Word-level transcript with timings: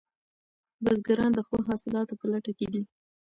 بزګران 0.83 1.31
د 1.35 1.39
ښو 1.47 1.57
حاصلاتو 1.67 2.13
په 2.19 2.25
لټه 2.31 2.51
کې 2.57 2.67
دي. 2.73 2.81